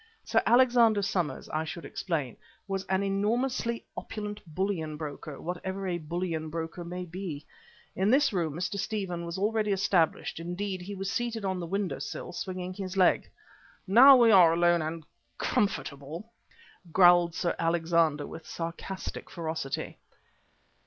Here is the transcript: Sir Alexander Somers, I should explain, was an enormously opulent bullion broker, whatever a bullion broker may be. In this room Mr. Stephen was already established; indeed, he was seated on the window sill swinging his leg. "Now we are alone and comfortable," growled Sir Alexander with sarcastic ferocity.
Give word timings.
Sir 0.23 0.41
Alexander 0.47 1.03
Somers, 1.03 1.47
I 1.49 1.63
should 1.63 1.85
explain, 1.85 2.35
was 2.67 2.85
an 2.85 3.03
enormously 3.03 3.85
opulent 3.95 4.41
bullion 4.47 4.97
broker, 4.97 5.39
whatever 5.39 5.87
a 5.87 5.99
bullion 5.99 6.49
broker 6.49 6.83
may 6.83 7.05
be. 7.05 7.45
In 7.95 8.09
this 8.09 8.33
room 8.33 8.53
Mr. 8.53 8.79
Stephen 8.79 9.27
was 9.27 9.37
already 9.37 9.71
established; 9.71 10.39
indeed, 10.39 10.81
he 10.81 10.95
was 10.95 11.11
seated 11.11 11.45
on 11.45 11.59
the 11.59 11.67
window 11.67 11.99
sill 11.99 12.33
swinging 12.33 12.73
his 12.73 12.97
leg. 12.97 13.29
"Now 13.85 14.15
we 14.15 14.31
are 14.31 14.51
alone 14.53 14.81
and 14.81 15.05
comfortable," 15.37 16.31
growled 16.91 17.35
Sir 17.35 17.55
Alexander 17.59 18.25
with 18.25 18.47
sarcastic 18.47 19.29
ferocity. 19.29 19.99